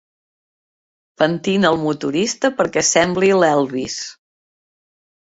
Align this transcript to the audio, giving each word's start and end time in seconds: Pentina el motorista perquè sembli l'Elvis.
Pentina 1.23 1.71
el 1.75 1.79
motorista 1.83 2.53
perquè 2.63 2.87
sembli 2.91 3.33
l'Elvis. 3.45 4.03